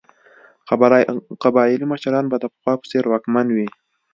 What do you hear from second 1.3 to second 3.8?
قبایلي مشران به د پخوا په څېر واکمن وي.